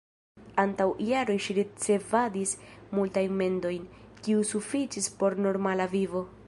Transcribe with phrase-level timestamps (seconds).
[0.61, 2.55] Antaŭ jaroj ŝi ricevadis
[3.01, 3.87] multajn mendojn,
[4.25, 6.31] kio sufiĉis por normala vivo.